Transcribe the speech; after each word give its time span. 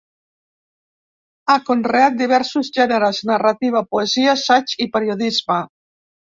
Ha 1.53 1.57
conreat 1.67 2.17
diversos 2.21 2.71
gèneres: 2.79 3.19
narrativa, 3.33 3.83
poesia, 3.93 4.33
assaig 4.33 4.75
i 4.87 4.89
periodisme. 4.97 5.61